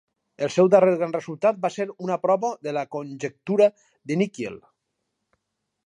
El 0.45 0.51
seu 0.53 0.69
darrer 0.75 0.93
gran 1.01 1.13
resultat 1.15 1.59
va 1.65 1.71
ser 1.75 1.87
una 2.07 2.17
prova 2.25 2.51
de 2.69 2.73
la 2.79 2.87
conjectura 2.97 3.71
de 4.13 4.19
Nikiel. 4.23 4.61